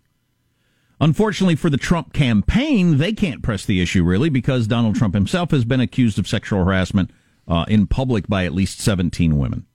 [1.00, 5.52] Unfortunately for the Trump campaign, they can't press the issue really because Donald Trump himself
[5.52, 7.12] has been accused of sexual harassment
[7.48, 9.68] uh, in public by at least 17 women.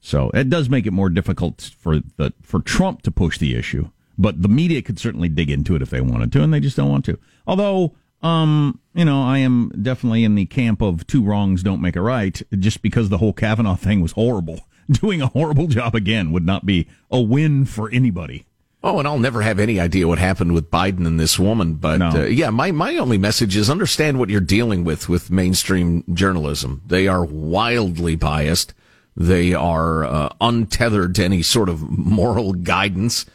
[0.00, 3.88] So it does make it more difficult for the for Trump to push the issue.
[4.18, 6.76] But the media could certainly dig into it if they wanted to, and they just
[6.76, 7.18] don't want to.
[7.46, 11.96] Although, um, you know, I am definitely in the camp of two wrongs don't make
[11.96, 12.40] a right.
[12.58, 16.64] Just because the whole Kavanaugh thing was horrible, doing a horrible job again would not
[16.64, 18.46] be a win for anybody.
[18.82, 21.74] Oh, and I'll never have any idea what happened with Biden and this woman.
[21.74, 22.08] But No.
[22.10, 26.82] uh, yeah, my, my only message is understand what you're dealing with with mainstream journalism.
[26.86, 28.74] They are wildly biased.
[29.16, 33.26] They are uh, untethered to any sort of moral guidance.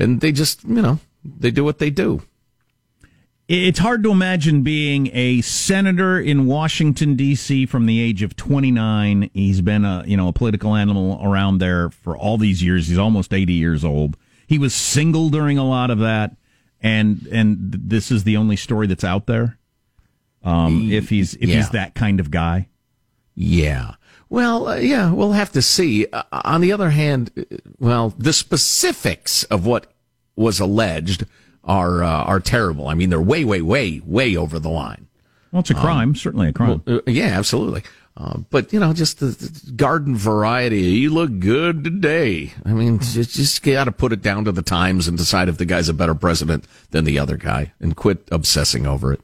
[0.00, 2.22] And they just, you know, they do what they do.
[3.48, 7.66] It's hard to imagine being a senator in Washington D.C.
[7.66, 9.28] from the age of 29.
[9.34, 12.86] He's been a you know a political animal around there for all these years.
[12.86, 14.16] He's almost 80 years old.
[14.46, 16.36] He was single during a lot of that,
[16.80, 19.58] and and this is the only story that's out there.
[20.44, 21.56] Um, if he's if Yeah.
[21.56, 22.68] he's that kind of guy,
[23.34, 23.94] Yeah.
[24.30, 26.06] Well, uh, yeah, we'll have to see.
[26.06, 29.92] Uh, on the other hand, uh, well, the specifics of what
[30.36, 31.26] was alleged
[31.64, 32.88] are uh, are terrible.
[32.88, 35.08] I mean, they're way, way, way, way over the line.
[35.52, 36.82] well, it's a crime, certainly a crime.
[36.86, 37.82] Well, uh, yeah, absolutely.
[38.16, 40.80] Uh, but you know, just the, the garden variety.
[40.80, 42.52] You look good today.
[42.64, 45.58] I mean, just, just got to put it down to the times and decide if
[45.58, 49.20] the guy's a better president than the other guy, and quit obsessing over it.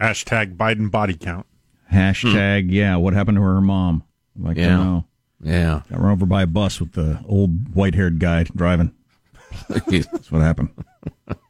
[0.00, 1.44] Hashtag Biden body count.
[1.92, 2.96] Hashtag yeah.
[2.96, 4.04] What happened to her mom?
[4.40, 4.76] I'd like to Yeah.
[4.76, 5.04] know.
[5.42, 5.82] Yeah.
[5.90, 8.92] Got run over by a bus with the old white haired guy driving.
[9.68, 10.70] That's what happened.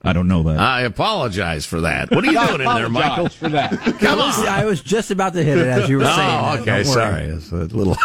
[0.03, 0.59] I don't know that.
[0.59, 2.11] I apologize for that.
[2.11, 3.29] What are you doing in there, Michael?
[3.29, 3.72] for that.
[4.00, 4.46] Come on.
[4.46, 6.18] I was just about to hit it as you were saying.
[6.18, 6.61] Oh, that.
[6.61, 6.85] okay.
[6.85, 7.22] Sorry.
[7.24, 7.96] It's a little.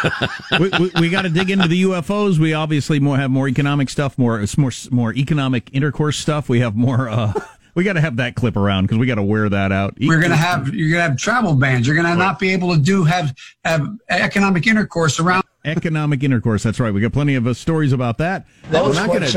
[0.59, 2.39] we we, we got to dig into the UFOs.
[2.39, 6.49] We obviously more have more economic stuff, more it's more more economic intercourse stuff.
[6.49, 7.07] We have more.
[7.09, 7.33] uh
[7.75, 9.97] We got to have that clip around because we got to wear that out.
[9.99, 11.85] We're going to have you're going to have travel bans.
[11.85, 15.43] You're going to not be able to do have have economic intercourse around.
[15.65, 16.63] economic intercourse.
[16.63, 16.93] That's right.
[16.93, 18.45] We got plenty of uh, stories about that.
[18.85, 19.27] we're not gonna,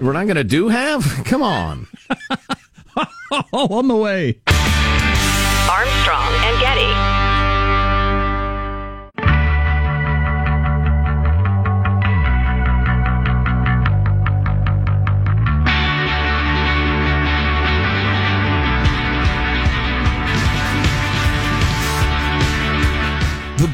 [0.00, 1.04] We're not going to do have?
[1.24, 1.86] Come on.
[3.52, 4.38] Oh, on the way.
[4.46, 7.03] Armstrong and Getty.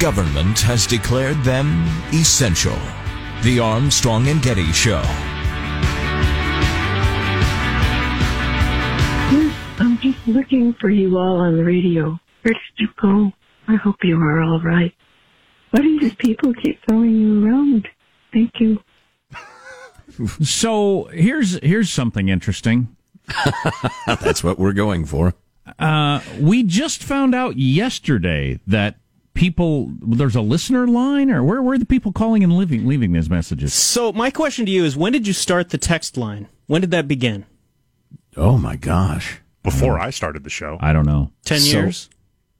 [0.01, 2.77] Government has declared them essential.
[3.43, 5.03] The Armstrong and Getty Show.
[9.79, 12.19] I'm just looking for you all on the radio.
[12.43, 13.31] Where did you go?
[13.69, 14.95] I hope you are all right.
[15.71, 17.87] Why do these people keep throwing you around?
[18.33, 18.83] Thank you.
[20.43, 22.95] So here's here's something interesting.
[24.07, 25.35] That's what we're going for.
[25.79, 28.97] Uh, we just found out yesterday that
[29.35, 33.12] people there's a listener line, or where where are the people calling and leaving leaving
[33.12, 33.75] these messages?
[33.75, 36.49] So my question to you is, when did you start the text line?
[36.66, 37.47] When did that begin?
[38.37, 39.40] Oh my gosh.
[39.62, 40.79] Before I started the show.
[40.81, 41.33] I don't know.
[41.45, 42.09] Ten So- years.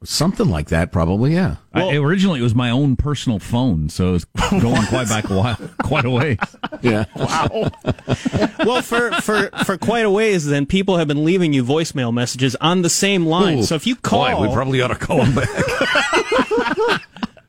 [0.03, 1.57] Something like that, probably, yeah.
[1.75, 5.59] I, originally, it was my own personal phone, so it's going quite back a while,
[5.83, 6.39] quite a ways.
[6.81, 7.05] Yeah.
[7.15, 7.71] Wow.
[8.65, 12.57] well, for, for, for quite a ways, then people have been leaving you voicemail messages
[12.63, 13.59] on the same line.
[13.59, 15.49] Ooh, so if you call, Boy, we probably ought to call them back.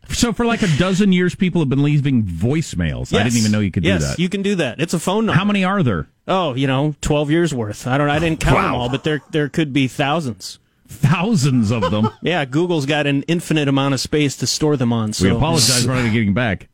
[0.10, 3.18] So for like a dozen years, people have been leaving voicemails.
[3.18, 4.20] I didn't even know you could yes, do that.
[4.20, 4.82] you can do that.
[4.82, 5.38] It's a phone number.
[5.40, 6.10] How many are there?
[6.28, 7.88] Oh, you know, twelve years worth.
[7.88, 8.10] I don't.
[8.10, 10.60] I didn't count them all, but there there could be thousands.
[10.88, 12.10] Thousands of them.
[12.22, 15.14] yeah, Google's got an infinite amount of space to store them on.
[15.14, 16.68] So we apologize for not getting back.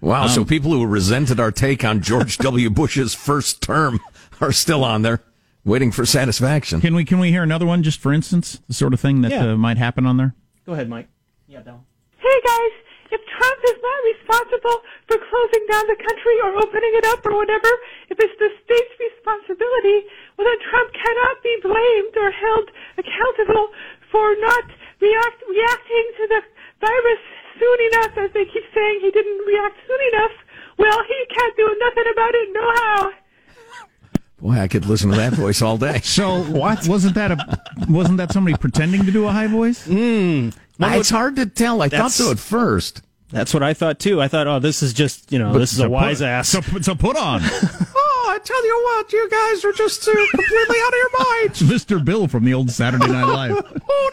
[0.00, 0.28] Wow.
[0.28, 2.70] so Um, people who resented our take on George W.
[2.70, 3.98] Bush's first term
[4.40, 5.20] are still on there,
[5.64, 6.80] waiting for satisfaction.
[6.80, 9.32] Can we can we hear another one just for instance, the sort of thing that
[9.32, 9.52] Yeah.
[9.52, 10.34] uh, might happen on there?
[10.64, 11.08] Go ahead, Mike.
[11.48, 11.84] Yeah, Del.
[12.24, 12.74] Hey guys,
[13.12, 17.36] if Trump is not responsible for closing down the country or opening it up or
[17.36, 17.68] whatever,
[18.08, 23.68] if it's the state's responsibility, well then Trump cannot be blamed or held accountable
[24.08, 24.72] for not
[25.04, 26.40] react reacting to the
[26.80, 27.22] virus
[27.60, 30.32] soon enough, as they keep saying he didn't react soon enough.
[30.80, 33.23] Well, he can't do nothing about it, no how.
[34.40, 36.00] Boy, I could listen to that voice all day.
[36.04, 39.86] So what wasn't that a wasn't that somebody pretending to do a high voice?
[39.86, 41.82] Mm, it's hard to tell.
[41.82, 43.02] I thought so at first.
[43.30, 44.20] That's what I thought too.
[44.20, 46.26] I thought, oh, this is just you know, But this is a so wise put,
[46.26, 46.48] ass.
[46.48, 47.42] So, so put on.
[48.34, 51.34] Oh, I tell you what, you guys are just uh, completely out of your minds.
[51.44, 52.04] It's Mr.
[52.04, 53.82] Bill from the old Saturday Night Live.
[53.88, 54.10] oh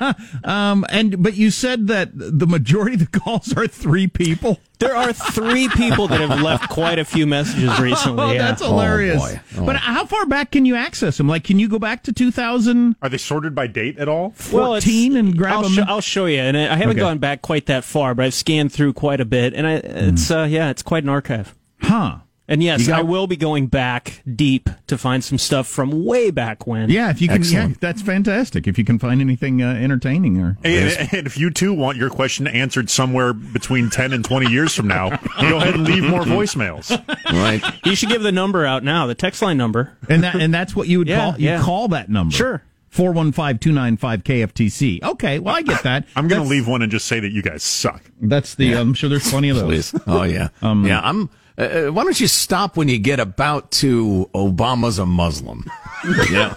[0.00, 0.12] no!
[0.50, 4.58] um, and but you said that the majority of the calls are three people.
[4.78, 8.22] There are three people that have left quite a few messages recently.
[8.24, 8.38] Oh, yeah.
[8.38, 9.20] that's hilarious.
[9.20, 9.40] boy.
[9.58, 9.66] Oh.
[9.66, 11.28] But how far back can you access them?
[11.28, 12.96] Like, can you go back to 2000?
[13.02, 14.34] Are they sorted by date at all?
[14.52, 15.72] Well, it's- and grab I'll, them?
[15.72, 17.00] sho- I'll show you, and I I haven't Okay.
[17.00, 20.30] gone back quite that far, but I've scanned through quite a bit, and I, it's
[20.30, 21.54] uh, yeah, it's quite an archive.
[21.82, 22.18] huh?
[22.50, 26.30] And yes, got- I will be going back deep to find some stuff from way
[26.30, 26.88] back when.
[26.88, 27.36] Yeah, if you can.
[27.38, 27.70] Excellent.
[27.72, 28.66] Yeah, that's fantastic.
[28.66, 30.56] If you can find anything uh, entertaining or.
[30.64, 34.74] And, and if you too want your question answered somewhere between 10 and 20 years
[34.74, 36.90] from now, go ahead and leave more voicemails.
[37.26, 37.62] Right.
[37.84, 39.96] You should give the number out now, the text line number.
[40.08, 41.60] and that and that's what you would Yeah, call you yeah.
[41.60, 42.34] call that number.
[42.34, 42.62] Sure.
[42.92, 45.02] 415-295 KFTC.
[45.02, 46.06] Okay, well I get that.
[46.16, 48.02] I'm going to leave one and just say that you guys suck.
[48.20, 49.90] That's the I'm sure there's plenty of those.
[49.92, 50.00] Please.
[50.06, 50.48] Oh yeah.
[50.62, 51.00] Um, yeah.
[51.02, 51.28] I'm.
[51.58, 55.64] Uh, why don't you stop when you get about to Obama's a Muslim?
[56.30, 56.54] yeah.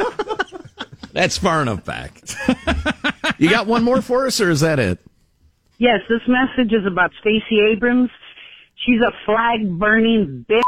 [1.14, 2.22] That's far enough back.
[3.38, 5.00] you got one more for us, or is that it?
[5.80, 8.12] Yes, this message is about Stacey Abrams.
[8.86, 10.62] She's a flag burning bitch,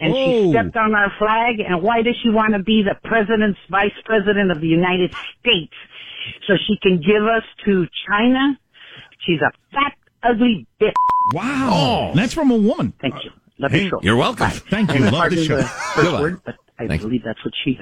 [0.00, 0.44] and Oh.
[0.44, 1.58] she stepped on our flag.
[1.60, 5.72] And why does she want to be the president's vice president of the United States?
[6.46, 8.56] So she can give us to China?
[9.26, 10.92] She's a fat, ugly bitch.
[11.32, 12.08] Wow.
[12.10, 12.92] And that's from a woman.
[13.00, 13.30] Thank you.
[13.62, 14.00] Love your show.
[14.02, 14.50] You're welcome.
[14.50, 15.00] Thank you.
[15.10, 15.56] Love the show.
[15.56, 17.08] the first word, but I Thank you.
[17.08, 17.78] believe that's what she is.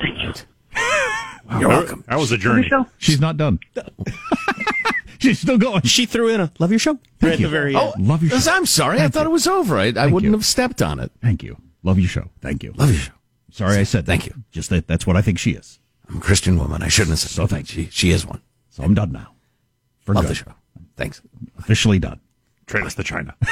[0.00, 1.58] Thank you.
[1.58, 2.04] You're welcome.
[2.08, 2.68] That was a Love your journey.
[2.68, 2.86] show.
[2.98, 3.58] She's not done.
[5.18, 5.82] She's still going.
[5.82, 8.06] She threw in a love your show right at the very Oh, end.
[8.06, 8.52] Love your show.
[8.52, 9.00] I'm sorry.
[9.00, 9.76] I thought it was over.
[9.76, 10.32] I, I wouldn't you.
[10.32, 11.10] have stepped on it.
[11.20, 11.56] Thank you.
[11.82, 12.30] Love your show.
[12.40, 12.72] Thank you.
[12.76, 13.12] Love your show.
[13.50, 14.36] Sorry I said Thank that.
[14.36, 14.42] you.
[14.52, 15.80] Just that that's what I think she is.
[16.08, 16.82] I'm a Christian woman.
[16.82, 18.42] I shouldn't have said So thank She, she is one.
[18.70, 19.34] So I'm done now.
[20.04, 20.30] For Love good.
[20.30, 20.52] the show.
[20.96, 21.20] Thanks.
[21.58, 22.20] Officially done.
[22.68, 23.34] Trade us to China.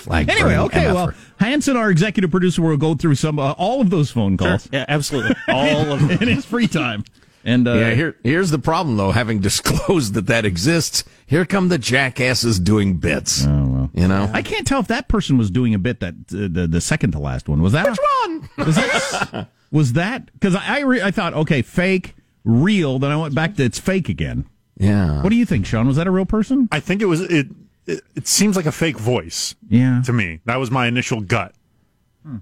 [0.00, 0.84] Flag Anyway, okay.
[0.84, 0.94] MF.
[0.94, 4.68] Well, Hanson, our executive producer, will go through some uh, all of those phone calls.
[4.72, 5.36] Yeah, absolutely.
[5.48, 6.10] All of them.
[6.22, 7.04] in his free time.
[7.44, 9.12] And uh, yeah, here here's the problem though.
[9.12, 13.44] Having disclosed that that exists, here come the jackasses doing bits.
[13.46, 13.90] Oh, well.
[13.94, 16.66] You know, I can't tell if that person was doing a bit that uh, the
[16.68, 18.48] the second to last one was that which one?
[18.66, 22.14] was that was that because I I, re- I thought okay fake
[22.44, 24.44] real then I went back to it's fake again.
[24.80, 25.20] Yeah.
[25.22, 25.86] What do you think, Sean?
[25.86, 26.68] Was that a real person?
[26.72, 27.46] I think it was it.
[27.86, 30.00] It, it seems like a fake voice Yeah.
[30.08, 30.40] to me.
[30.46, 31.52] That was my initial gut.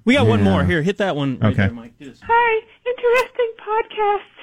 [0.04, 0.50] We got one Yeah.
[0.50, 0.64] more.
[0.64, 1.38] Here, hit that one.
[1.38, 1.66] Right Okay.
[1.66, 1.98] there, Mike.
[1.98, 2.20] Do this.
[2.22, 2.50] Hi,
[2.86, 4.34] interesting podcast.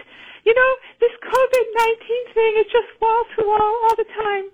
[0.48, 4.46] You know, this COVID 19 thing is just wall to wall all the time.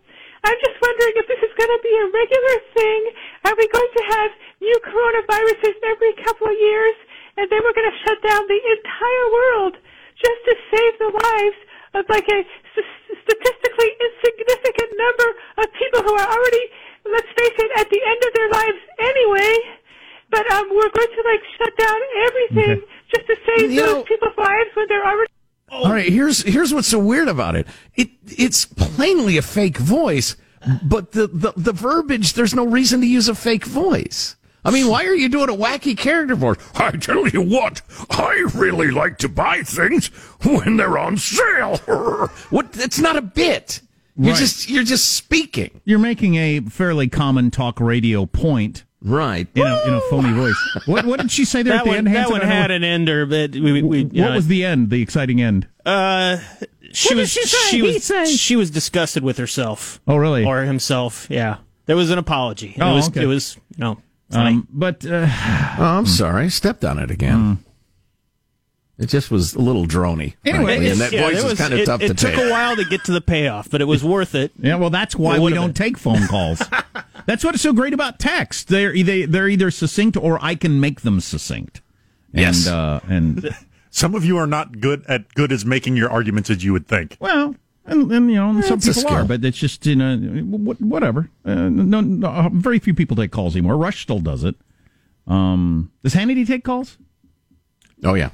[0.44, 3.02] I'm just wondering if this is going to be a regular thing.
[3.46, 4.30] Are we going to have
[4.62, 6.96] new coronaviruses every couple of years?
[7.38, 9.74] And then we're going to shut down the entire world
[10.18, 11.60] just to save the lives
[11.94, 12.74] of like a s-
[13.24, 15.28] statistically insignificant number
[15.60, 16.64] of people who are already,
[17.06, 19.54] let's face it, at the end of their lives anyway.
[20.30, 22.82] But um, we're going to like shut down everything
[23.14, 25.32] just to save You those know- people's lives when they're already.
[25.70, 27.66] All right, here's here's what's so weird about it.
[27.96, 30.36] It it's plainly a fake voice,
[30.84, 34.36] but the, the the verbiage there's no reason to use a fake voice.
[34.64, 36.58] I mean, why are you doing a wacky character voice?
[36.76, 37.82] I tell you what,
[38.12, 40.08] I really like to buy things
[40.44, 41.78] when they're on sale.
[42.52, 42.70] What?
[42.78, 43.82] It's not a bit.
[44.18, 44.40] You're Right.
[44.40, 45.82] just you're just speaking.
[45.86, 49.48] You're making a fairly common talk radio point Right.
[49.56, 50.78] in a, in a phony voice.
[50.86, 52.08] What, what did she say there That at the one, end?
[52.08, 52.32] that Hanson?
[52.34, 54.90] one had know- an ender, but we, we, we What know, was the end?
[54.92, 55.68] The exciting end?
[55.86, 56.38] Uh,
[56.92, 57.58] she What did was she say?
[57.72, 58.26] she He was say?
[58.26, 60.00] she was disgusted with herself.
[60.08, 60.46] Oh, really?
[60.46, 61.26] Or himself?
[61.32, 61.58] Yeah.
[61.88, 62.78] There was an apology.
[62.80, 63.24] Oh, it was okay.
[63.24, 64.06] it was you know funny.
[64.34, 65.28] Um, but uh,
[65.80, 66.46] Oh, I'm sorry.
[66.46, 67.60] I stepped on it again.
[68.98, 70.36] It just was a little drony.
[70.46, 72.14] Anyway, frankly, and that Yeah, voice it is was- kind of it, tough it to
[72.14, 72.34] take.
[72.34, 72.50] It took take.
[72.50, 74.52] a while to get to the payoff, but it was worth it.
[74.60, 75.74] yeah, well, that's why we don't been.
[75.74, 76.62] take phone calls.
[77.26, 78.68] that's what's so great about text.
[78.68, 81.82] They're either, they're either succinct or I can make them succinct.
[82.32, 82.68] Yes.
[82.68, 83.56] And, uh, and
[83.94, 86.88] Some of you are not good at good as making your arguments as you would
[86.88, 87.18] think.
[87.20, 87.56] well,
[87.92, 90.18] and, and you know, some it's a people are, but it's just you know,
[90.80, 91.30] whatever.
[91.46, 93.78] Uh, no, no, very few people take calls anymore.
[93.78, 94.56] Rush still does it.
[95.28, 96.98] Um, does Hannity take calls?
[98.04, 98.32] Oh yeah,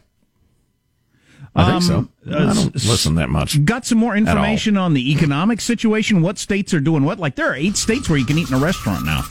[1.55, 1.97] I think so.
[1.97, 3.63] Um, I uh, don't s- listen that much.
[3.65, 6.21] Got some more information on the economic situation.
[6.21, 7.19] What states are doing what?
[7.19, 9.23] Like there are eight states where you can eat in a restaurant now.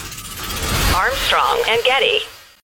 [0.95, 2.19] Armstrong and Getty.